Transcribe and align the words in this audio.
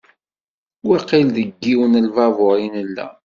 Waqil 0.87 1.27
deg 1.35 1.49
yiwen 1.65 1.93
n 2.03 2.07
lbabur 2.09 2.57
i 2.65 2.67
nella. 2.75 3.07